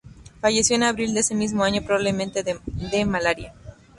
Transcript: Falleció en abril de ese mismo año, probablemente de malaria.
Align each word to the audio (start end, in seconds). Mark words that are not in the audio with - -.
Falleció 0.39 0.75
en 0.75 0.81
abril 0.81 1.13
de 1.13 1.19
ese 1.19 1.35
mismo 1.35 1.63
año, 1.63 1.83
probablemente 1.83 2.41
de 2.43 3.05
malaria. 3.05 3.53